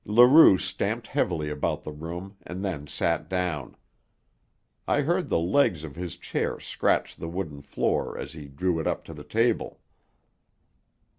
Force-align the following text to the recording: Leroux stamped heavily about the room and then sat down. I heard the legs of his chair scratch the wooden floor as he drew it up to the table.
Leroux 0.03 0.57
stamped 0.57 1.05
heavily 1.05 1.51
about 1.51 1.83
the 1.83 1.91
room 1.91 2.35
and 2.41 2.65
then 2.65 2.87
sat 2.87 3.29
down. 3.29 3.77
I 4.87 5.01
heard 5.01 5.29
the 5.29 5.37
legs 5.37 5.83
of 5.83 5.95
his 5.95 6.17
chair 6.17 6.59
scratch 6.59 7.15
the 7.15 7.29
wooden 7.29 7.61
floor 7.61 8.17
as 8.17 8.31
he 8.31 8.47
drew 8.47 8.79
it 8.79 8.87
up 8.87 9.03
to 9.05 9.13
the 9.13 9.23
table. 9.23 9.79